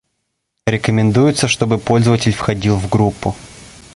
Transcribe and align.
Рекомендуется 0.65 1.47
чтобы 1.47 1.77
пользователь 1.77 2.33
входил 2.33 2.75
в 2.75 2.89
группу 2.89 3.35